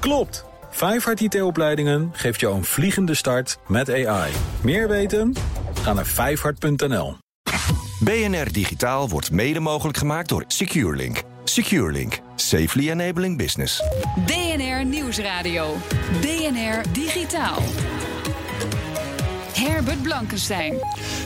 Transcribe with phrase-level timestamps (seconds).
[0.00, 0.44] Klopt!
[0.70, 4.32] Vijfhart IT-opleidingen geeft jou een vliegende start met AI.
[4.62, 5.34] Meer weten?
[5.82, 7.16] Ga naar vijfhart.nl.
[8.00, 11.22] BNR Digitaal wordt mede mogelijk gemaakt door SecureLink.
[11.44, 12.18] SecureLink.
[12.34, 13.82] Safely enabling business.
[14.26, 15.76] BNR Nieuwsradio.
[16.20, 17.58] BNR Digitaal.
[19.60, 20.74] Herbert Blankenstein.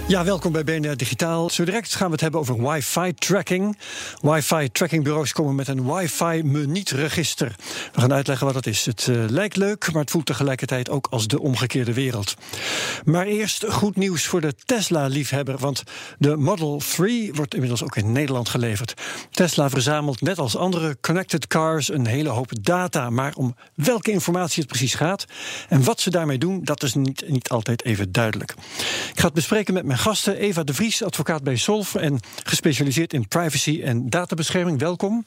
[0.09, 1.51] Ja, welkom bij BNR Digitaal.
[1.51, 3.79] Zo direct gaan we het hebben over wifi-tracking.
[4.21, 7.55] Wifi-trackingbureaus komen met een wifi-me-niet-register.
[7.93, 8.87] We gaan uitleggen wat dat is.
[8.87, 12.35] Het uh, lijkt leuk, maar het voelt tegelijkertijd ook als de omgekeerde wereld.
[13.05, 15.83] Maar eerst goed nieuws voor de Tesla-liefhebber, want
[16.19, 18.95] de Model 3 wordt inmiddels ook in Nederland geleverd.
[19.31, 24.63] Tesla verzamelt net als andere connected cars een hele hoop data, maar om welke informatie
[24.63, 25.25] het precies gaat
[25.69, 28.55] en wat ze daarmee doen, dat is niet, niet altijd even duidelijk duidelijk.
[29.13, 30.37] Ik ga het bespreken met mijn gasten.
[30.37, 34.79] Eva de Vries, advocaat bij Solv en gespecialiseerd in privacy en databescherming.
[34.79, 35.27] Welkom.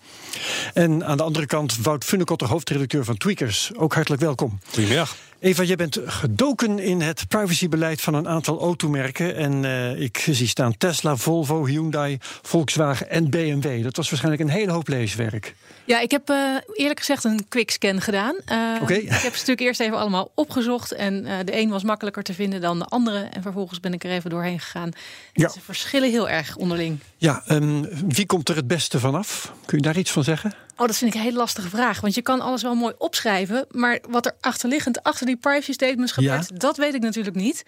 [0.74, 3.72] En aan de andere kant Wout Funnekotter, hoofdredacteur van Tweakers.
[3.76, 4.60] Ook hartelijk welkom.
[4.68, 5.16] Goedemiddag.
[5.40, 9.36] Eva, jij bent gedoken in het privacybeleid van een aantal automerken.
[9.36, 13.84] En uh, ik zie staan Tesla, Volvo, Hyundai, Volkswagen en BMW.
[13.84, 15.56] Dat was waarschijnlijk een hele hoop leeswerk.
[15.86, 18.36] Ja, ik heb uh, eerlijk gezegd een quickscan gedaan.
[18.52, 18.98] Uh, okay.
[18.98, 20.92] Ik heb ze natuurlijk eerst even allemaal opgezocht.
[20.92, 23.20] En de een was makkelijker te vinden dan de andere.
[23.20, 24.92] En vervolgens ben ik er even doorheen gegaan.
[25.34, 25.50] Ja.
[25.50, 27.00] Ze verschillen heel erg onderling.
[27.18, 29.54] Ja, um, wie komt er het beste vanaf?
[29.66, 30.54] Kun je daar iets van zeggen?
[30.78, 32.02] Oh, dat vind ik een hele lastige vraag.
[32.02, 33.66] Want je kan alles wel mooi opschrijven.
[33.72, 36.58] Maar wat er achterliggend achter die privacy statements gebeurt, ja.
[36.58, 37.66] dat weet ik natuurlijk niet.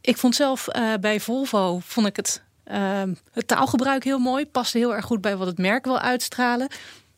[0.00, 3.02] Ik vond zelf uh, bij Volvo vond ik het, uh,
[3.32, 4.46] het taalgebruik heel mooi.
[4.46, 6.68] Paste heel erg goed bij wat het merk wil uitstralen.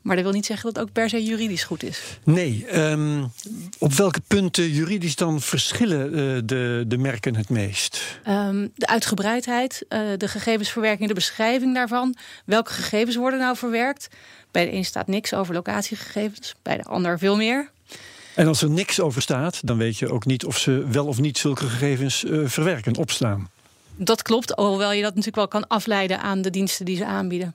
[0.04, 2.00] Maar dat wil niet zeggen dat het ook per se juridisch goed is.
[2.24, 2.80] Nee.
[2.90, 3.32] Um,
[3.78, 8.18] op welke punten juridisch dan verschillen uh, de, de merken het meest?
[8.28, 12.16] Um, de uitgebreidheid, uh, de gegevensverwerking, de beschrijving daarvan.
[12.44, 14.08] Welke gegevens worden nou verwerkt?
[14.50, 17.70] Bij de een staat niks over locatiegegevens, bij de ander veel meer.
[18.34, 21.20] En als er niks over staat, dan weet je ook niet of ze wel of
[21.20, 23.50] niet zulke gegevens uh, verwerken, opslaan.
[23.96, 27.54] Dat klopt, hoewel je dat natuurlijk wel kan afleiden aan de diensten die ze aanbieden.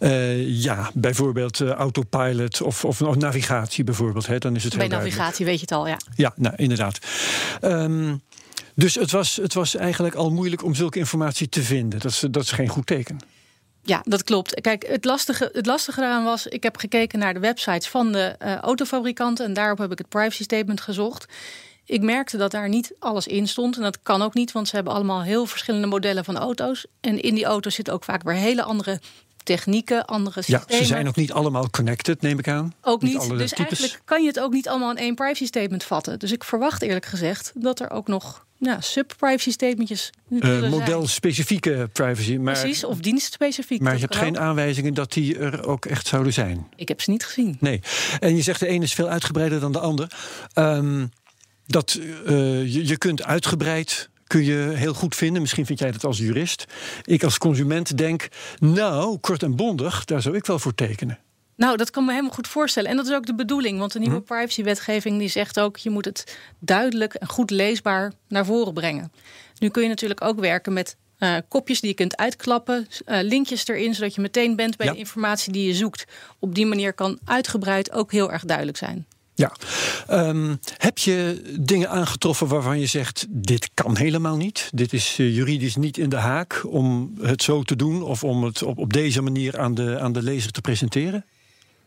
[0.00, 4.26] Uh, ja, bijvoorbeeld uh, autopilot of, of, of, navigatie bijvoorbeeld.
[4.26, 5.96] Hè, dan is het Bij navigatie weet je het al, ja.
[6.14, 6.98] Ja, nou, inderdaad.
[7.62, 8.22] Um,
[8.74, 11.98] dus het was, het was eigenlijk al moeilijk om zulke informatie te vinden.
[12.00, 13.18] Dat is, dat is geen goed teken.
[13.82, 14.60] Ja, dat klopt.
[14.60, 18.36] Kijk, het lastige, het lastige eraan was, ik heb gekeken naar de websites van de
[18.42, 21.26] uh, autofabrikanten en daarop heb ik het privacy statement gezocht.
[21.86, 23.76] Ik merkte dat daar niet alles in stond.
[23.76, 26.86] En dat kan ook niet, want ze hebben allemaal heel verschillende modellen van auto's.
[27.00, 29.00] En in die auto's zitten ook vaak weer hele andere
[29.44, 30.66] technieken, andere systemen.
[30.68, 32.74] Ja, ze zijn ook niet allemaal connected, neem ik aan.
[32.80, 33.12] Ook niet.
[33.12, 33.78] niet dus types.
[33.78, 36.18] eigenlijk kan je het ook niet allemaal in één privacy statement vatten.
[36.18, 40.10] Dus ik verwacht eerlijk gezegd dat er ook nog ja, sub-privacy statementjes.
[40.28, 42.36] Uh, Model-specifieke privacy.
[42.36, 43.80] Maar, Precies, of dienstspecifiek.
[43.80, 46.66] Maar je hebt geen aanwijzingen dat die er ook echt zouden zijn.
[46.76, 47.56] Ik heb ze niet gezien.
[47.60, 47.80] Nee.
[48.20, 50.12] En je zegt de ene is veel uitgebreider dan de ander.
[50.54, 51.10] Um,
[51.66, 52.26] dat uh,
[52.74, 55.42] je, je kunt uitgebreid kun je heel goed vinden.
[55.42, 56.64] Misschien vind jij dat als jurist.
[57.02, 61.18] Ik als consument denk, nou, kort en bondig, daar zou ik wel voor tekenen.
[61.56, 62.90] Nou, dat kan me helemaal goed voorstellen.
[62.90, 63.78] En dat is ook de bedoeling.
[63.78, 64.22] Want de nieuwe hm.
[64.22, 65.76] privacywetgeving die zegt ook...
[65.76, 69.12] je moet het duidelijk en goed leesbaar naar voren brengen.
[69.58, 73.66] Nu kun je natuurlijk ook werken met uh, kopjes die je kunt uitklappen, uh, linkjes
[73.66, 74.92] erin, zodat je meteen bent bij ja.
[74.92, 76.04] de informatie die je zoekt.
[76.38, 79.06] Op die manier kan uitgebreid ook heel erg duidelijk zijn.
[79.34, 79.52] Ja.
[80.10, 84.70] Um, heb je dingen aangetroffen waarvan je zegt: dit kan helemaal niet?
[84.74, 88.44] Dit is uh, juridisch niet in de haak om het zo te doen of om
[88.44, 91.24] het op, op deze manier aan de, aan de lezer te presenteren?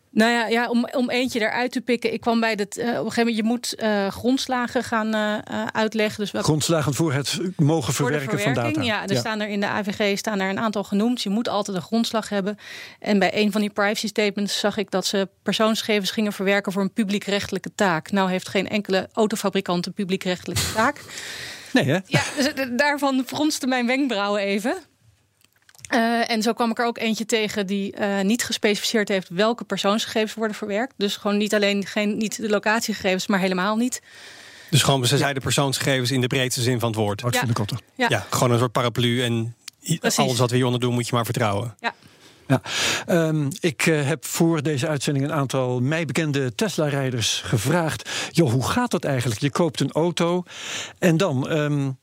[0.09, 2.13] Nou ja, ja om, om eentje eruit te pikken.
[2.13, 2.77] Ik kwam bij het.
[2.77, 6.19] Uh, op een gegeven moment, je moet uh, grondslagen gaan uh, uitleggen.
[6.19, 8.81] Dus welke, grondslagen voor het mogen verwerken van data.
[8.81, 9.19] Ja, er ja.
[9.19, 11.21] staan er in de AVG staan er een aantal genoemd.
[11.21, 12.57] Je moet altijd een grondslag hebben.
[12.99, 16.81] En bij een van die privacy statements zag ik dat ze persoonsgegevens gingen verwerken voor
[16.81, 18.11] een publiekrechtelijke taak.
[18.11, 21.01] Nou heeft geen enkele autofabrikant een publiekrechtelijke taak.
[21.73, 21.99] Nee, hè?
[22.05, 24.77] Ja, dus daarvan fronste mijn wenkbrauwen even.
[25.93, 29.63] Uh, en zo kwam ik er ook eentje tegen die uh, niet gespecificeerd heeft welke
[29.63, 30.93] persoonsgegevens worden verwerkt.
[30.97, 34.01] Dus gewoon niet alleen geen, niet de locatiegegevens, maar helemaal niet.
[34.69, 37.23] Dus gewoon, ze zeiden persoonsgegevens in de breedste zin van het woord.
[37.29, 37.43] Ja.
[37.95, 38.05] Ja.
[38.09, 39.55] ja, gewoon een soort paraplu en
[39.99, 40.19] Precies.
[40.19, 41.75] alles wat we hieronder doen moet je maar vertrouwen.
[41.79, 41.93] Ja.
[42.47, 42.61] Ja,
[43.27, 48.09] um, ik uh, heb voor deze uitzending een aantal mij bekende Tesla-rijders gevraagd.
[48.31, 49.41] Joh, hoe gaat dat eigenlijk?
[49.41, 50.43] Je koopt een auto
[50.99, 51.51] en dan.
[51.51, 51.97] Um,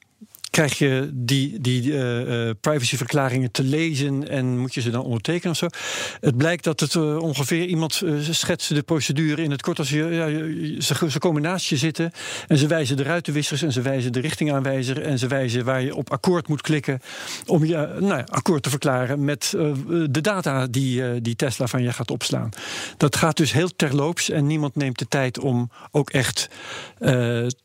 [0.55, 5.57] krijg je die, die uh, privacyverklaringen te lezen en moet je ze dan ondertekenen of
[5.57, 5.67] zo.
[6.21, 10.77] Het blijkt dat het ongeveer iemand schetst de procedure in het kort als je,
[11.09, 12.13] ze komen naast je zitten
[12.47, 15.95] en ze wijzen de ruitenwissers en ze wijzen de richtingaanwijzer en ze wijzen waar je
[15.95, 17.01] op akkoord moet klikken
[17.47, 19.51] om je nou ja, akkoord te verklaren met
[20.11, 22.51] de data die, die Tesla van je gaat opslaan.
[22.97, 26.49] Dat gaat dus heel terloops en niemand neemt de tijd om ook echt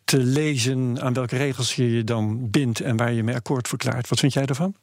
[0.04, 4.10] te lezen aan welke regels je je dan bindt en waar je mee akkoord verklaart.
[4.10, 4.76] Wat vind jij daarvan?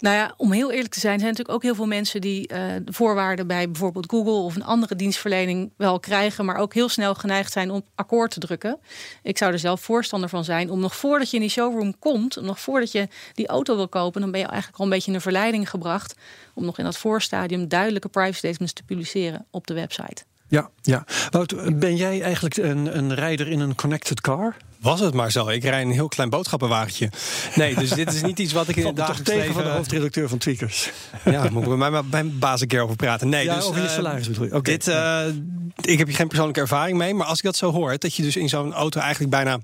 [0.00, 2.58] Nou ja, om heel eerlijk te zijn, zijn natuurlijk ook heel veel mensen die uh,
[2.84, 7.14] de voorwaarden bij bijvoorbeeld Google of een andere dienstverlening wel krijgen, maar ook heel snel
[7.14, 8.78] geneigd zijn om akkoord te drukken.
[9.22, 12.40] Ik zou er zelf voorstander van zijn om nog voordat je in die showroom komt,
[12.40, 15.14] nog voordat je die auto wil kopen, dan ben je eigenlijk al een beetje in
[15.14, 16.14] een verleiding gebracht
[16.54, 20.24] om nog in dat voorstadium duidelijke privacy statements te publiceren op de website.
[20.48, 21.04] Ja, ja.
[21.30, 24.56] Wout, ben jij eigenlijk een, een rijder in een connected car?
[24.80, 25.48] Was het maar zo.
[25.48, 27.10] Ik rij een heel klein boodschappenwagentje.
[27.54, 30.28] Nee, dus dit is niet iets wat ik in het dagelijks tegen van de hoofdredacteur
[30.28, 30.90] van Tweakers.
[31.24, 33.28] Ja, moet ik bij mijn, mijn baas een keer over praten.
[33.28, 34.54] Nee, ja, dus, over je eh, salaris bedoel je.
[34.54, 34.76] Okay.
[34.76, 35.26] Dit, uh,
[35.80, 37.14] ik heb hier geen persoonlijke ervaring mee.
[37.14, 39.58] Maar als ik dat zo hoor, dat je dus in zo'n auto eigenlijk bijna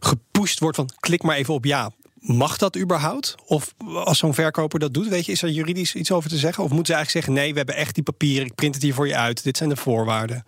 [0.00, 1.90] gepusht wordt van klik maar even op ja.
[2.26, 3.34] Mag dat überhaupt?
[3.46, 6.64] Of als zo'n verkoper dat doet, weet je, is er juridisch iets over te zeggen?
[6.64, 8.94] Of moeten ze eigenlijk zeggen: nee, we hebben echt die papieren, ik print het hier
[8.94, 10.44] voor je uit, dit zijn de voorwaarden?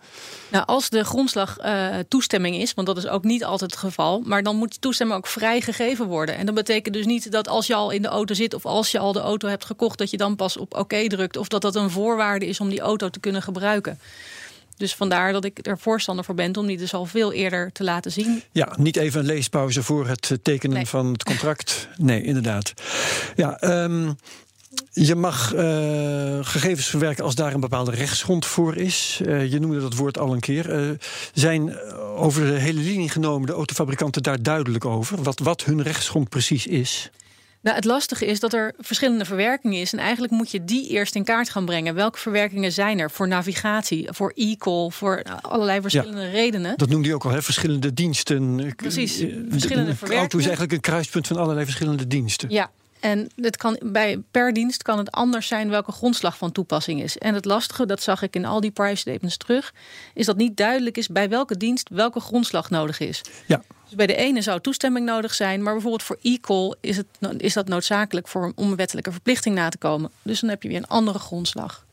[0.51, 4.21] Nou, als de grondslag uh, toestemming is, want dat is ook niet altijd het geval,
[4.25, 6.37] maar dan moet die toestemming ook vrij gegeven worden.
[6.37, 8.91] En dat betekent dus niet dat als je al in de auto zit of als
[8.91, 11.61] je al de auto hebt gekocht, dat je dan pas op oké drukt of dat
[11.61, 13.99] dat een voorwaarde is om die auto te kunnen gebruiken.
[14.77, 17.83] Dus vandaar dat ik er voorstander voor ben om die dus al veel eerder te
[17.83, 18.43] laten zien.
[18.51, 21.87] Ja, niet even een leespauze voor het tekenen van het contract.
[21.97, 22.73] Nee, inderdaad.
[23.35, 24.17] Ja, um,
[24.91, 25.59] je mag uh,
[26.41, 29.19] gegevens verwerken als daar een bepaalde rechtsgrond voor is.
[29.25, 30.89] Uh, je noemde dat woord al een keer.
[30.89, 30.91] Uh,
[31.33, 31.79] zijn
[32.15, 35.23] over de hele linie genomen de autofabrikanten daar duidelijk over?
[35.23, 37.11] Wat, wat hun rechtsgrond precies is?
[37.67, 39.93] Nou, het lastige is dat er verschillende verwerkingen is.
[39.93, 41.95] En eigenlijk moet je die eerst in kaart gaan brengen.
[41.95, 46.77] Welke verwerkingen zijn er voor navigatie, voor e-call, voor allerlei verschillende redenen?
[46.77, 47.41] Dat noemde je ook al, hè?
[47.41, 48.73] verschillende diensten.
[48.75, 49.11] Precies,
[49.49, 50.07] verschillende verwerkingen.
[50.07, 52.49] De auto is eigenlijk een kruispunt van allerlei verschillende diensten.
[52.49, 52.71] Ja,
[53.07, 57.17] en het kan bij, per dienst kan het anders zijn welke grondslag van toepassing is.
[57.17, 59.73] En het lastige, dat zag ik in al die privacy statements terug,
[60.13, 63.21] is dat niet duidelijk is bij welke dienst welke grondslag nodig is.
[63.45, 63.63] Ja.
[63.83, 67.07] Dus bij de ene zou toestemming nodig zijn, maar bijvoorbeeld voor e-call is, het,
[67.37, 70.11] is dat noodzakelijk voor, om een wettelijke verplichting na te komen.
[70.21, 71.85] Dus dan heb je weer een andere grondslag.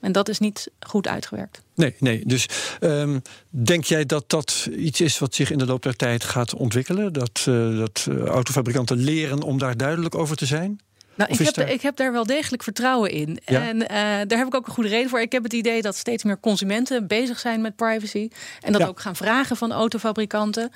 [0.00, 1.62] En dat is niet goed uitgewerkt.
[1.74, 2.22] Nee, nee.
[2.26, 2.48] Dus
[2.80, 6.54] um, denk jij dat dat iets is wat zich in de loop der tijd gaat
[6.54, 7.12] ontwikkelen?
[7.12, 10.80] Dat, uh, dat uh, autofabrikanten leren om daar duidelijk over te zijn?
[11.16, 11.70] Nou, ik heb, daar...
[11.70, 13.38] ik heb daar wel degelijk vertrouwen in.
[13.44, 13.68] Ja?
[13.68, 13.88] En uh,
[14.26, 15.20] daar heb ik ook een goede reden voor.
[15.20, 18.28] Ik heb het idee dat steeds meer consumenten bezig zijn met privacy.
[18.60, 18.86] En dat ja.
[18.86, 20.70] ook gaan vragen van autofabrikanten.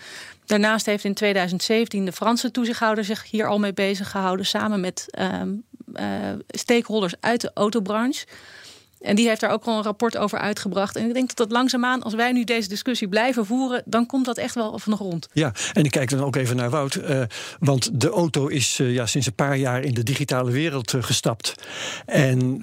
[0.45, 4.47] Daarnaast heeft in 2017 de Franse toezichthouder zich hier al mee bezig gehouden.
[4.47, 5.07] Samen met
[5.41, 5.65] um,
[6.49, 8.27] stakeholders uit de autobranche.
[9.01, 10.97] En die heeft daar ook al een rapport over uitgebracht.
[10.97, 14.25] En ik denk dat dat langzaamaan, als wij nu deze discussie blijven voeren, dan komt
[14.25, 15.29] dat echt wel van de grond.
[15.33, 16.95] Ja, en ik kijk dan ook even naar Wout.
[16.95, 17.23] Uh,
[17.59, 21.03] want de auto is uh, ja, sinds een paar jaar in de digitale wereld uh,
[21.03, 21.55] gestapt.
[22.07, 22.61] En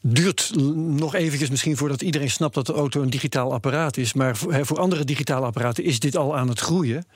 [0.00, 4.12] duurt nog eventjes misschien voordat iedereen snapt dat de auto een digitaal apparaat is.
[4.12, 7.06] Maar voor, voor, andere digitale apparaten is dit al aan het groeien.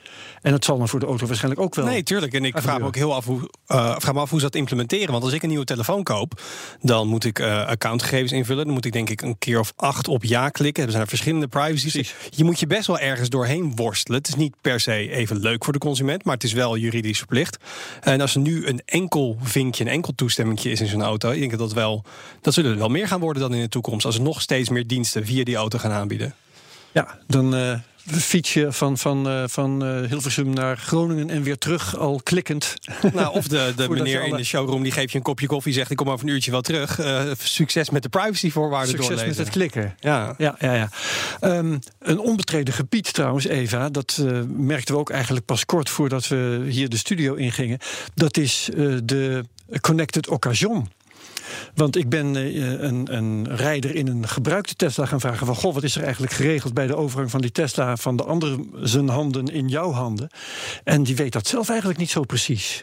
[0.41, 1.85] En het zal dan voor de auto waarschijnlijk ook wel.
[1.85, 2.33] Nee, tuurlijk.
[2.33, 5.11] En ik vraag me ook heel af hoe, vraag me af hoe ze dat implementeren.
[5.11, 6.41] Want als ik een nieuwe telefoon koop,
[6.81, 8.58] dan moet ik accountgegevens invullen.
[8.65, 10.85] Dan moet ik denk ik een keer of acht op ja klikken.
[10.85, 12.13] Er zijn verschillende privacy's.
[12.29, 14.17] Je moet je best wel ergens doorheen worstelen.
[14.17, 17.17] Het is niet per se even leuk voor de consument, maar het is wel juridisch
[17.17, 17.57] verplicht.
[18.01, 21.39] En als er nu een enkel vinkje, een enkel toestemming is in zo'n auto, ik
[21.39, 22.03] denk dat dat wel,
[22.41, 24.05] dat zullen er wel meer gaan worden dan in de toekomst.
[24.05, 26.33] Als er nog steeds meer diensten via die auto gaan aanbieden.
[26.91, 27.79] Ja, dan uh,
[28.17, 32.73] fietsje van, van, uh, van uh, Hilversum naar Groningen en weer terug, al klikkend.
[33.13, 35.91] Nou, of de, de meneer in de showroom die geeft je een kopje koffie, zegt
[35.91, 36.99] ik kom over een uurtje wel terug.
[36.99, 39.37] Uh, succes met de privacyvoorwaarden succes doorlezen.
[39.37, 39.95] met het klikken.
[39.99, 40.73] Ja, ja, ja.
[40.73, 40.89] ja.
[41.41, 46.65] Um, een onbetreden gebied trouwens, Eva, dat merkten we ook eigenlijk pas kort voordat we
[46.69, 47.79] hier de studio ingingen.
[48.13, 48.69] Dat is
[49.03, 49.45] de
[49.81, 50.89] Connected Occasion.
[51.75, 55.55] Want ik ben uh, een, een rijder in een gebruikte Tesla gaan vragen van...
[55.55, 57.95] goh, wat is er eigenlijk geregeld bij de overgang van die Tesla...
[57.95, 60.29] van de andere zijn handen in jouw handen?
[60.83, 62.81] En die weet dat zelf eigenlijk niet zo precies.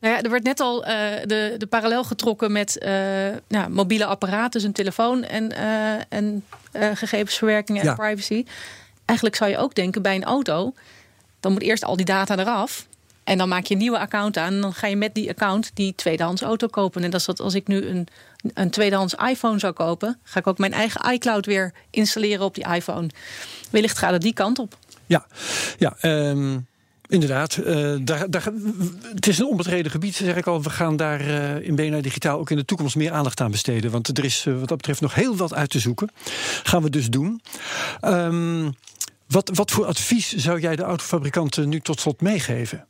[0.00, 0.88] Nou ja, er werd net al uh,
[1.24, 2.90] de, de parallel getrokken met uh,
[3.48, 7.94] nou, mobiele apparaten, een telefoon en, uh, en gegevensverwerking en ja.
[7.94, 8.44] privacy.
[9.04, 10.74] Eigenlijk zou je ook denken bij een auto,
[11.40, 12.86] dan moet eerst al die data eraf.
[13.30, 14.52] En dan maak je een nieuwe account aan.
[14.52, 17.04] En dan ga je met die account die tweedehands auto kopen.
[17.04, 18.06] En dat is dat als ik nu een,
[18.54, 22.66] een tweedehands iPhone zou kopen, ga ik ook mijn eigen iCloud weer installeren op die
[22.74, 23.08] iPhone.
[23.70, 24.76] Wellicht gaat het die kant op.
[25.06, 25.26] Ja,
[25.78, 26.66] ja um,
[27.08, 28.48] Inderdaad, uh, daar, daar,
[29.14, 30.62] het is een onbetreden gebied, zeg ik al.
[30.62, 33.90] We gaan daar uh, in BNR Digitaal ook in de toekomst meer aandacht aan besteden.
[33.90, 36.10] Want er is uh, wat dat betreft nog heel wat uit te zoeken.
[36.62, 37.42] Gaan we dus doen.
[38.04, 38.74] Um,
[39.26, 42.88] wat, wat voor advies zou jij de autofabrikanten nu tot slot meegeven?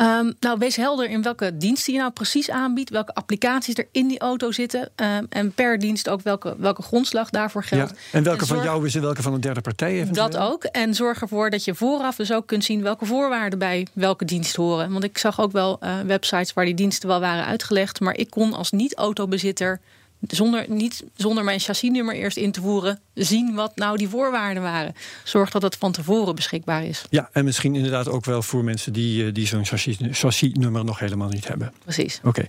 [0.00, 4.08] Um, nou, wees helder in welke diensten je nou precies aanbiedt, welke applicaties er in
[4.08, 7.90] die auto zitten um, en per dienst ook welke, welke grondslag daarvoor geldt.
[7.90, 10.30] Ja, en welke van jou is en welke van een derde partij eventueel?
[10.30, 10.64] Dat ook.
[10.64, 14.56] En zorg ervoor dat je vooraf dus ook kunt zien welke voorwaarden bij welke dienst
[14.56, 14.92] horen.
[14.92, 18.30] Want ik zag ook wel uh, websites waar die diensten wel waren uitgelegd, maar ik
[18.30, 19.80] kon als niet-autobezitter
[20.20, 24.94] zonder, niet, zonder mijn chassisnummer eerst in te voeren, zien wat nou die voorwaarden waren.
[25.24, 27.04] Zorg dat het van tevoren beschikbaar is.
[27.10, 30.98] Ja, en misschien inderdaad ook wel voor mensen die, eh, die zo'n chassis, chassisnummer nog
[30.98, 31.72] helemaal niet hebben.
[31.84, 32.16] Precies.
[32.16, 32.28] Oké.
[32.28, 32.46] Okay.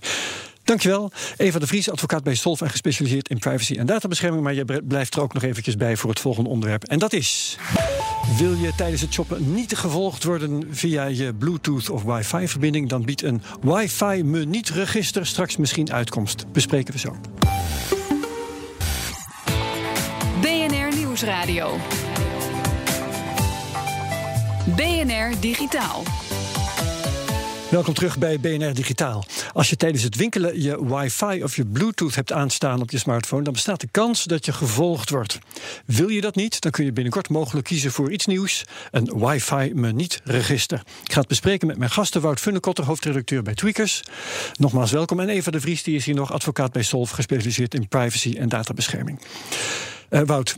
[0.68, 1.10] Dankjewel.
[1.36, 4.42] Eva de Vries, advocaat bij Solf en gespecialiseerd in privacy en databescherming.
[4.42, 6.84] Maar je blijft er ook nog eventjes bij voor het volgende onderwerp.
[6.84, 7.56] En dat is...
[8.38, 12.88] Wil je tijdens het shoppen niet gevolgd worden via je Bluetooth of wifi-verbinding...
[12.88, 16.52] dan biedt een wifi-me-niet-register straks misschien uitkomst.
[16.52, 17.16] Bespreken we zo.
[24.76, 26.02] BNR Digitaal.
[27.70, 29.24] Welkom terug bij BNR Digitaal.
[29.52, 33.42] Als je tijdens het winkelen je wifi of je bluetooth hebt aanstaan op je smartphone,
[33.42, 35.38] dan bestaat de kans dat je gevolgd wordt.
[35.84, 39.74] Wil je dat niet, dan kun je binnenkort mogelijk kiezen voor iets nieuws, een wifi
[39.74, 40.82] me niet register.
[41.04, 44.02] Ik ga het bespreken met mijn gasten Wout Funnekotter, hoofdredacteur bij Tweakers.
[44.56, 47.88] Nogmaals welkom en Eva de Vries, die is hier nog advocaat bij Solv, gespecialiseerd in
[47.88, 49.20] privacy en databescherming.
[50.10, 50.56] Uh, Wout,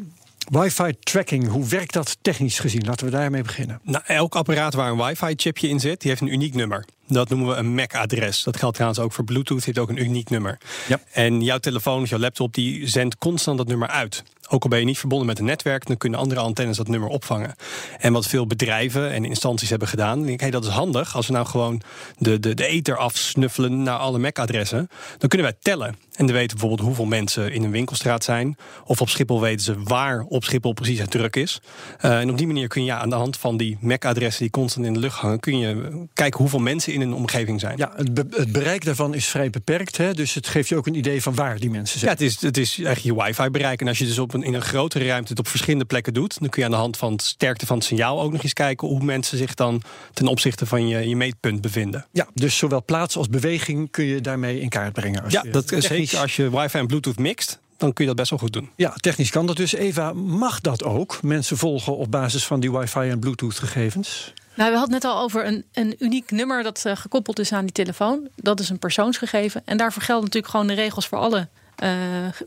[0.49, 2.85] Wifi tracking, hoe werkt dat technisch gezien?
[2.85, 3.81] Laten we daarmee beginnen.
[3.83, 6.85] Nou, elk apparaat waar een wifi-chipje in zit, die heeft een uniek nummer.
[7.07, 8.43] Dat noemen we een MAC-adres.
[8.43, 10.59] Dat geldt trouwens ook voor Bluetooth, heeft ook een uniek nummer.
[10.89, 11.01] Ja.
[11.13, 14.23] En jouw telefoon of jouw laptop, die zendt constant dat nummer uit.
[14.53, 17.09] Ook al ben je niet verbonden met een netwerk, dan kunnen andere antennes dat nummer
[17.09, 17.55] opvangen.
[17.99, 21.17] En wat veel bedrijven en instanties hebben gedaan, denk ik, hey, dat is handig.
[21.17, 21.83] Als we nou gewoon
[22.19, 24.89] de, de, de ether afsnuffelen naar alle MAC-adressen,
[25.19, 25.97] dan kunnen wij tellen.
[26.21, 28.57] En dan weten bijvoorbeeld hoeveel mensen in een winkelstraat zijn.
[28.85, 31.61] Of op Schiphol weten ze waar op Schiphol precies het druk is.
[32.05, 34.51] Uh, en op die manier kun je ja, aan de hand van die MAC-adressen die
[34.51, 37.77] constant in de lucht hangen, kun je kijken hoeveel mensen in een omgeving zijn.
[37.77, 39.97] Ja, het, het bereik daarvan is vrij beperkt.
[39.97, 40.15] Hè?
[40.15, 42.11] Dus het geeft je ook een idee van waar die mensen zijn.
[42.11, 43.81] Ja, het is, het is eigenlijk je wifi-bereik.
[43.81, 46.41] En als je dus op een, in een grotere ruimte het op verschillende plekken doet,
[46.41, 48.53] dan kun je aan de hand van de sterkte van het signaal ook nog eens
[48.53, 49.83] kijken hoe mensen zich dan
[50.13, 52.07] ten opzichte van je, je meetpunt bevinden.
[52.13, 55.23] Ja, dus zowel plaats als beweging kun je daarmee in kaart brengen.
[55.23, 58.19] Als ja, je, dat, zeker als je wifi en bluetooth mixt dan kun je dat
[58.19, 58.71] best wel goed doen.
[58.77, 59.73] Ja, technisch kan dat dus.
[59.73, 61.23] Eva, mag dat ook?
[61.23, 64.33] Mensen volgen op basis van die wifi en bluetooth gegevens?
[64.55, 67.65] Nou, we hadden net al over een, een uniek nummer dat uh, gekoppeld is aan
[67.65, 68.29] die telefoon.
[68.37, 69.63] Dat is een persoonsgegeven.
[69.65, 71.49] En daarvoor gelden natuurlijk gewoon de regels voor alle
[71.83, 71.91] uh,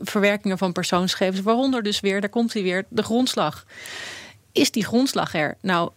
[0.00, 1.40] verwerkingen van persoonsgegevens.
[1.40, 3.64] Waaronder dus weer, daar komt hij weer, de grondslag.
[4.52, 5.56] Is die grondslag er?
[5.60, 5.90] Nou,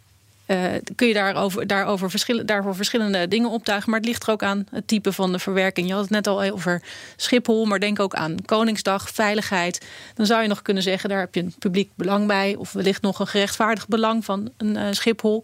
[0.47, 0.63] uh,
[0.95, 3.89] kun je daarover, daarover verschillen, daarvoor verschillende dingen optuigen.
[3.89, 5.87] Maar het ligt er ook aan het type van de verwerking.
[5.87, 6.81] Je had het net al over
[7.15, 9.85] Schiphol, maar denk ook aan Koningsdag, veiligheid.
[10.15, 12.55] Dan zou je nog kunnen zeggen, daar heb je een publiek belang bij.
[12.55, 15.43] Of wellicht nog een gerechtvaardigd belang van een uh, Schiphol.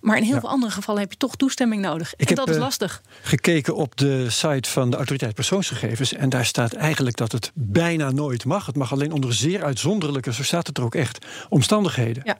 [0.00, 2.14] Maar in heel veel andere gevallen heb je toch toestemming nodig.
[2.16, 3.02] Ik en dat heb, is lastig.
[3.22, 6.12] gekeken op de site van de autoriteit persoonsgegevens.
[6.12, 8.66] En daar staat eigenlijk dat het bijna nooit mag.
[8.66, 12.22] Het mag alleen onder zeer uitzonderlijke, zo staat het er ook echt, omstandigheden.
[12.26, 12.38] Ja.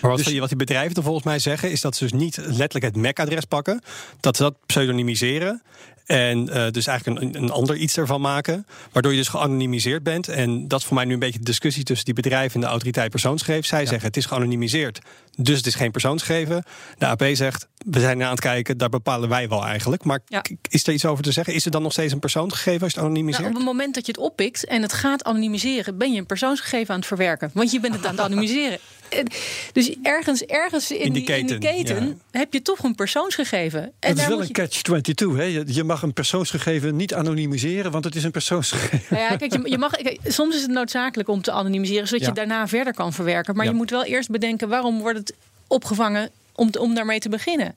[0.00, 2.36] Maar wat, dus, wat die bedrijven er volgens mij zeggen, is dat ze dus niet
[2.36, 3.80] letterlijk het MAC-adres pakken.
[4.20, 5.62] Dat ze dat pseudonymiseren.
[6.04, 8.66] En uh, dus eigenlijk een, een ander iets ervan maken.
[8.92, 10.28] Waardoor je dus geanonimiseerd bent.
[10.28, 12.66] En dat is voor mij nu een beetje de discussie tussen die bedrijven en de
[12.66, 13.68] autoriteit persoonsgegevens.
[13.68, 15.00] Zij zeggen het is geanonimiseerd.
[15.36, 16.64] Dus het is geen persoonsgegeven.
[16.98, 20.04] De AP zegt we zijn aan het kijken, daar bepalen wij wel eigenlijk.
[20.04, 20.44] Maar ja.
[20.68, 21.54] is er iets over te zeggen?
[21.54, 23.42] Is het dan nog steeds een persoonsgegeven als je het anonimiseert?
[23.42, 26.26] Nou, op het moment dat je het oppikt en het gaat anonimiseren, ben je een
[26.26, 27.50] persoonsgegeven aan het verwerken.
[27.54, 28.78] Want je bent het aan het anonimiseren.
[29.72, 33.82] Dus ergens, ergens in, in die, keten, in die keten heb je toch een persoonsgegeven.
[33.82, 35.36] En het is wel een catch-22.
[35.36, 35.62] Hè?
[35.66, 39.16] Je mag een persoonsgegeven niet anonimiseren, want het is een persoonsgegeven.
[39.16, 42.26] Nou ja, kijk, je, je mag, kijk, soms is het noodzakelijk om te anonimiseren, zodat
[42.26, 43.56] je daarna verder kan verwerken.
[43.56, 45.34] Maar je moet wel eerst bedenken waarom wordt het
[45.66, 47.74] opgevangen om, om daarmee te beginnen.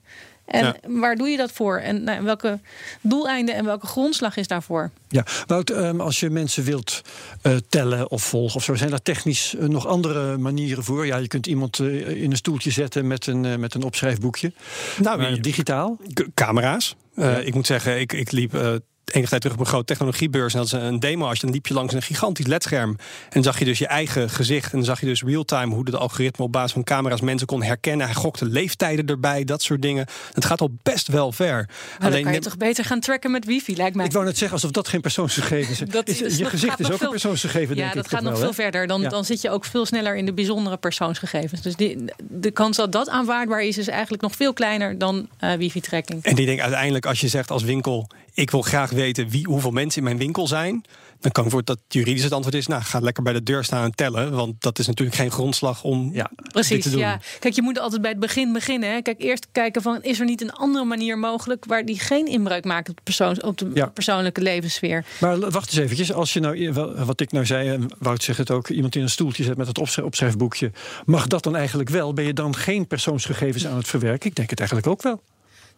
[0.48, 1.78] En waar doe je dat voor?
[1.78, 2.58] En nou, welke
[3.00, 4.90] doeleinden en welke grondslag is daarvoor?
[5.08, 7.02] Ja, Wout, um, als je mensen wilt
[7.42, 11.06] uh, tellen of volgen of zo, zijn daar technisch uh, nog andere manieren voor?
[11.06, 14.52] Ja, je kunt iemand uh, in een stoeltje zetten met een, met een opschrijfboekje.
[14.98, 15.96] Nou, digitaal?
[16.34, 16.96] Camera's.
[17.18, 17.36] Ja.
[17.38, 18.80] Ik moet zeggen, ik, ik liep
[19.14, 20.52] enige tijd terug op een grote technologiebeurs.
[20.54, 21.26] En dat is een demo.
[21.26, 22.90] Als je dan liep je langs een gigantisch ledscherm.
[22.90, 22.98] En
[23.30, 24.72] dan zag je dus je eigen gezicht.
[24.72, 27.62] En dan zag je dus real-time hoe de algoritme op basis van camera's mensen kon
[27.62, 28.06] herkennen.
[28.06, 30.06] Hij gokte leeftijden erbij, dat soort dingen.
[30.32, 31.68] Het gaat al best wel ver.
[31.98, 34.04] Maar dan kan je toch beter gaan tracken met wifi, lijkt mij.
[34.06, 35.88] Ik wou net zeggen, alsof dat geen persoonsgegevens is.
[35.98, 38.10] Dat Is- is- je gezicht is ook een persoonsgegeven, ja, denk dat ik.
[38.10, 38.86] gaat nog wel, veel verder.
[38.86, 39.08] Dan, Ja.
[39.08, 41.60] dan zit je ook veel sneller in de bijzondere persoonsgegevens.
[41.62, 45.52] Dus die, de kans dat dat aanvaardbaar is, is eigenlijk nog veel kleiner dan eh,
[45.52, 46.22] wifi-tracking.
[46.24, 49.70] En die denk uiteindelijk, als je zegt als winkel: ik wil graag weten wie, hoeveel
[49.70, 50.84] mensen in mijn winkel zijn.
[51.20, 53.64] Dan kan ik voor dat juridisch het antwoord is: nou, ga lekker bij de deur
[53.64, 54.30] staan en tellen.
[54.32, 56.30] Want dat is natuurlijk geen grondslag om Ja.
[56.36, 56.98] dit Precies, te doen.
[56.98, 57.20] ja.
[57.38, 58.90] Kijk, je moet altijd bij het begin beginnen.
[58.92, 59.02] Hè.
[59.02, 61.64] Kijk, eerst kijken van, is er niet een andere manier mogelijk...
[61.64, 63.00] waar die geen inbreuk maakt op
[63.42, 63.86] op de Ja.
[63.86, 65.04] persoonlijke levenssfeer.
[65.20, 66.12] Maar wacht eens eventjes.
[66.12, 68.68] Als je nou, wel- wat ik nou zei, en Wout zegt het ook...
[68.68, 70.72] iemand in een stoeltje zet met het opschrijf- opschrijfboekje...
[71.04, 72.12] mag dat dan eigenlijk wel?
[72.12, 74.28] Ben je dan geen persoonsgegevens aan het verwerken?
[74.30, 75.22] Ik denk het eigenlijk ook wel.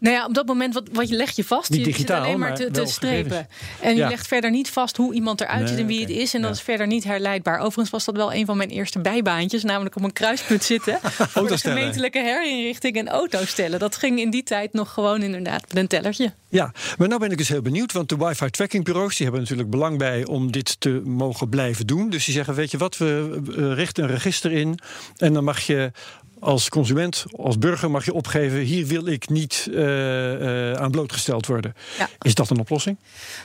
[0.00, 1.70] Nou ja, op dat moment wat, wat je leg je vast.
[1.70, 3.48] Niet je digitaal, zit alleen maar te, strepen.
[3.80, 4.08] En je Ja.
[4.08, 6.34] legt verder niet vast hoe iemand eruit ziet en wie het is.
[6.34, 6.56] En dat Ja.
[6.56, 7.58] is verder niet herleidbaar.
[7.58, 9.62] Overigens was dat wel een van mijn eerste bijbaantjes.
[9.64, 10.98] Namelijk op een kruispunt zitten.
[11.02, 13.78] voor de gemeentelijke herinrichting en auto stellen.
[13.78, 16.32] Dat ging in die tijd nog gewoon inderdaad met een tellertje.
[16.48, 19.70] Ja, maar nou ben ik dus heel benieuwd, want de wifi trackingbureaus die hebben natuurlijk
[19.70, 22.10] belang bij om dit te mogen blijven doen.
[22.10, 24.78] Dus die zeggen, weet je wat, we richten een register in
[25.16, 25.92] en dan mag je
[26.40, 31.46] als consument, als burger mag je opgeven, hier wil ik niet eh, eh, aan blootgesteld
[31.46, 31.74] worden.
[31.98, 32.08] Ja.
[32.20, 32.96] Is dat een oplossing?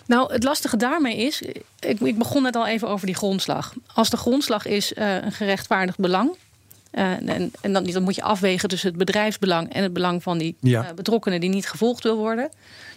[0.06, 1.42] Nou, het lastige daarmee is,
[1.80, 3.74] ik, ik begon net al even over die grondslag.
[3.94, 6.36] Als de grondslag is eh, een gerechtvaardigd belang.
[6.92, 10.56] en en dan, dan moet je afwegen tussen het bedrijfsbelang en het belang van die
[10.60, 10.94] Ja.
[10.96, 12.50] betrokkenen die niet gevolgd wil worden.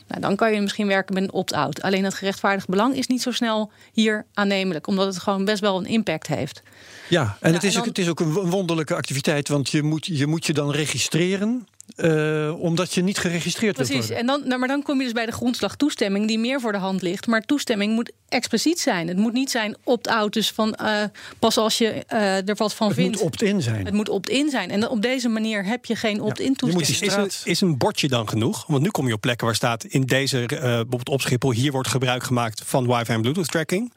[0.09, 1.83] Nou, dan kan je misschien werken met een opt-out.
[1.83, 5.79] Alleen het gerechtvaardigd belang is niet zo snel hier aannemelijk, omdat het gewoon best wel
[5.79, 6.63] een impact heeft.
[7.09, 10.07] Ja, en, het, is en ook, het is ook een wonderlijke activiteit, want je moet
[10.07, 14.27] je, moet je dan registreren, eh, omdat je niet geregistreerd wilt Precies, worden.
[14.27, 16.73] en dan, nou, maar dan kom je dus bij de grondslag toestemming, die meer voor
[16.73, 17.27] de hand ligt.
[17.27, 19.09] Maar toestemming moet expliciet zijn.
[19.09, 21.03] Het moet niet zijn opt-out, dus van eh,
[21.39, 23.13] pas als je eh, er wat van Het vindt.
[23.17, 23.85] moet opt-in zijn.
[23.85, 24.71] Het moet opt-in zijn.
[24.71, 27.27] En op deze manier heb je geen opt-in je moet toestemming.
[27.27, 28.65] Is een, is een bordje dan genoeg?
[28.67, 31.73] Want nu kom je op plekken waar staat in deze, eh, bijvoorbeeld op Schiphol, hier
[31.73, 33.93] wordt gebruik gemaakt van wifi en bluetooth tracking.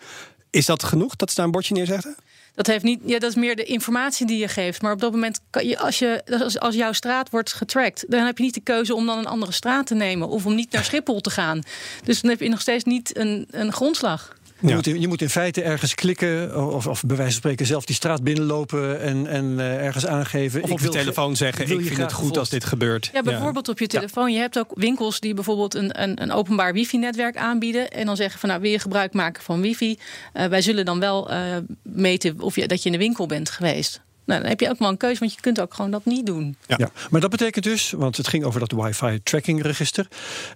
[0.49, 2.15] Is dat genoeg dat ze daar een bordje neerzetten?
[2.55, 4.81] Dat, heeft niet, ja, dat is meer de informatie die je geeft.
[4.81, 8.25] Maar op dat moment, kan je, als, je, als, als jouw straat wordt getracked, dan
[8.25, 10.71] heb je niet de keuze om dan een andere straat te nemen of om niet
[10.71, 11.61] naar Schiphol te gaan.
[12.03, 14.35] Dus dan heb je nog steeds niet een, een grondslag.
[14.61, 14.75] Je, Ja.
[14.75, 17.85] moet in, je moet in feite ergens klikken, of, of bij wijze van spreken zelf
[17.85, 20.63] die straat binnenlopen en, en eh, ergens aangeven.
[20.63, 23.09] Of ik op je telefoon zeggen, wil ik je vind het goed als dit gebeurt.
[23.13, 24.33] Ja, bijvoorbeeld op je telefoon.
[24.33, 27.91] Je hebt ook winkels die bijvoorbeeld een, een, een openbaar wifi-netwerk aanbieden.
[27.91, 29.97] En dan zeggen van nou wil je gebruik maken van wifi.
[30.33, 31.39] Eh, wij zullen dan wel eh,
[31.81, 34.01] meten of je, dat je in de winkel bent geweest.
[34.25, 36.25] Nou, dan heb je ook wel een keuze, want je kunt ook gewoon dat niet
[36.25, 36.55] doen.
[36.67, 36.75] Ja.
[36.79, 40.07] Ja, maar dat betekent dus, want het ging over dat wifi tracking register,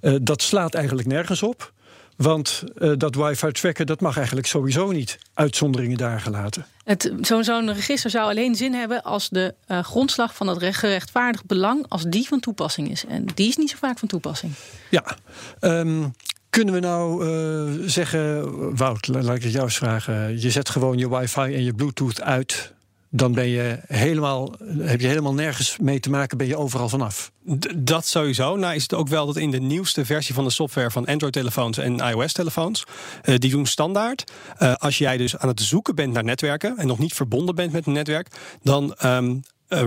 [0.02, 1.74] eh, dat slaat eigenlijk nergens op.
[2.16, 5.18] Want eh, dat wifi tracken, dat mag eigenlijk sowieso niet.
[5.34, 6.66] Uitzonderingen daar gelaten.
[6.84, 10.80] Het- Zo'n zo'n register zou alleen zin hebben als de eh, grondslag van het recht-
[10.80, 13.06] gerechtvaardigd belang, als die van toepassing is.
[13.06, 14.54] En die is niet zo vaak van toepassing.
[14.90, 15.04] Ja,
[15.60, 16.08] ehm,
[16.50, 18.44] kunnen we nou eh, zeggen,
[18.76, 20.42] Wout, la- laat ik het jou eens vragen.
[20.42, 22.74] Je zet gewoon je wifi en je bluetooth uit.
[23.16, 27.32] Dan ben je helemaal, heb je helemaal nergens mee te maken, ben je overal vanaf.
[27.60, 28.56] D- dat sowieso.
[28.56, 31.78] Nou is het ook wel dat in de nieuwste versie van de software van Android-telefoons
[31.78, 32.84] en iOS-telefoons,
[33.22, 34.32] eh, die doen standaard.
[34.58, 37.72] eh, als jij dus aan het zoeken bent naar netwerken en nog niet verbonden bent
[37.72, 38.28] met een netwerk,
[38.64, 39.20] dan eh,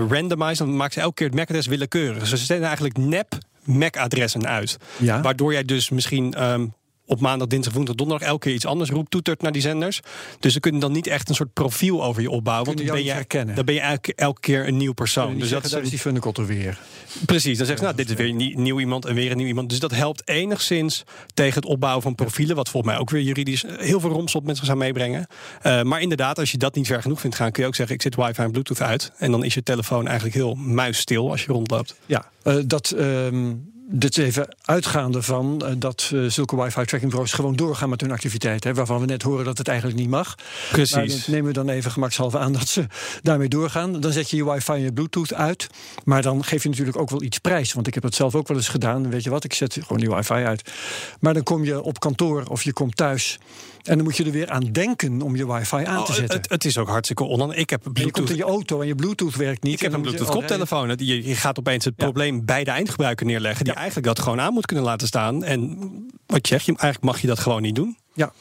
[0.09, 2.19] randomize, dan maakt ze elke keer het MAC-adres willekeurig.
[2.19, 4.77] Dus ze stellen eigenlijk nep MAC-adressen uit.
[4.97, 5.21] Ja.
[5.21, 6.65] Waardoor jij dus misschien ehm,
[7.09, 9.99] op maandag, dinsdag, woensdag, donderdag elke keer iets anders roept, toetert naar die zenders.
[10.39, 12.65] Dus ze kunnen dan niet echt een soort profiel over je opbouwen.
[12.65, 13.55] Want dan ben, je, herkennen.
[13.55, 15.31] dan ben je elke, elke keer een nieuw persoon.
[15.31, 16.79] dus Dus dat is daar een- is die funnekotter weer.
[17.25, 19.47] Precies, dan zeggen ze, nou, dit is weer een nieuw iemand en weer een nieuw
[19.47, 19.69] iemand.
[19.69, 23.63] Dus dat helpt enigszins tegen het opbouwen van profielen, wat volgens mij ook weer juridisch
[23.77, 25.27] heel veel romslot met zich zou meebrengen.
[25.61, 27.95] Eh, maar inderdaad, als je dat niet ver genoeg vindt gaan, kun je ook zeggen,
[27.95, 29.11] ik zet wifi en bluetooth uit.
[29.17, 31.95] En dan is je telefoon eigenlijk heel muisstil als je rondloopt.
[32.05, 32.91] Ja, eh, dat.
[32.91, 33.53] ehm
[33.91, 38.69] dit is even uitgaande van eh, dat eh, zulke wifi-trackingbureaus gewoon doorgaan met hun activiteiten.
[38.69, 40.35] Hè, waarvan we net horen dat het eigenlijk niet mag.
[40.71, 40.95] Precies.
[40.95, 42.85] Maar dat nemen we dan even gemakshalve aan dat ze
[43.21, 43.99] daarmee doorgaan.
[43.99, 45.67] Dan zet je je wifi en je bluetooth uit.
[46.03, 47.73] Maar dan geef je natuurlijk ook wel iets prijs.
[47.73, 49.09] Want ik heb het zelf ook wel eens gedaan.
[49.09, 50.71] Weet je wat, ik zet gewoon die wifi uit.
[51.19, 53.39] Maar dan kom je op kantoor of je komt thuis.
[53.83, 56.37] En dan moet je er weer aan denken om je wifi aan te Oh, zetten.
[56.37, 57.57] het, het is ook hartstikke onhandig.
[57.57, 58.29] Ik heb En je komt bluetooth.
[58.29, 59.73] in je auto en je bluetooth werkt niet.
[59.73, 60.93] Ik heb En een Bluetooth al koptelefoon.
[60.97, 62.03] Je, je gaat opeens het Ja.
[62.03, 63.63] probleem bij de eindgebruiker neerleggen.
[63.63, 63.79] Die Ja.
[63.79, 65.43] eigenlijk dat gewoon aan moet kunnen laten staan.
[65.43, 65.77] En
[66.25, 67.97] wat je zegt, je, eigenlijk mag je dat gewoon niet doen.
[68.13, 68.31] Ja,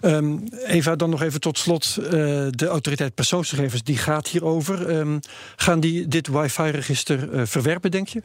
[0.00, 1.96] Ehm, Eva, dan nog even tot slot.
[2.02, 2.10] eh,
[2.50, 4.88] de autoriteit persoonsgegevens, die gaat hierover.
[4.88, 5.18] Ehm,
[5.56, 8.22] gaan die dit wifi-register eh, verwerpen, denk je?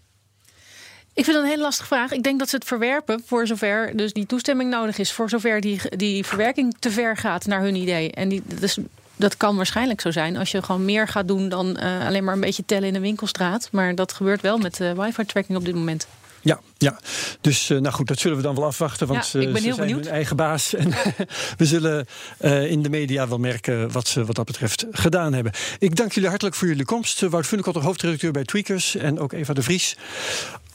[1.14, 2.12] Ik vind het een hele lastige vraag.
[2.12, 5.12] Ik denk dat ze het verwerpen voor zover dus die toestemming nodig is.
[5.12, 8.12] Voor zover die, die verwerking te ver gaat naar hun idee.
[8.12, 8.78] En die, dus
[9.16, 12.34] dat kan waarschijnlijk zo zijn als je gewoon meer gaat doen dan uh, alleen maar
[12.34, 13.70] een beetje tellen in een winkelstraat.
[13.72, 16.08] Maar dat gebeurt wel met uh, wifi-tracking op dit moment.
[16.44, 17.00] Ja, ja.
[17.42, 19.08] dus uh, nou goed, dat zullen we dan wel afwachten.
[19.08, 20.06] Want ja, ik ben ze heel zijn benieuwd.
[20.06, 20.74] hun eigen baas.
[20.74, 20.90] En
[21.58, 22.06] we zullen
[22.42, 25.52] uh, in de media wel merken wat ze wat dat betreft gedaan hebben.
[25.80, 27.20] Ik dank jullie hartelijk voor jullie komst.
[27.20, 28.96] Wout Funnekotter, hoofdredacteur bij Tweakers.
[28.96, 29.98] En ook Eva de Vries,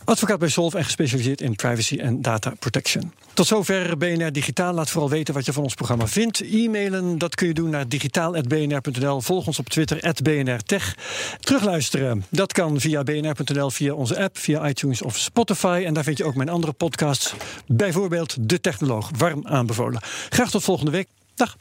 [0.09, 3.12] advocaat bij Solv en gespecialiseerd in privacy en data protection.
[3.35, 4.73] Tot zover BNR Digitaal.
[4.73, 6.40] Laat vooral weten wat je van ons programma vindt.
[6.40, 9.21] E-mailen, dat kun je doen naar digitaal.bnr.nl.
[9.21, 10.94] Volg ons op Twitter, @bnrtech.
[11.40, 15.83] Terugluisteren, dat kan via bnr.nl, via onze app, via iTunes of Spotify.
[15.87, 17.35] En daar vind je ook mijn andere podcasts.
[17.66, 20.03] Bijvoorbeeld De Technoloog, warm aanbevolen.
[20.29, 21.09] Graag tot volgende week.
[21.35, 21.57] Dag.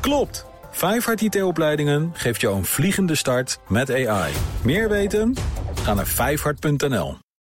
[0.00, 0.47] Klopt.
[0.70, 4.32] Vijfhart IT-opleidingen geeft jou een vliegende start met AI.
[4.62, 5.34] Meer weten?
[5.82, 7.27] Ga naar vijfhart.nl.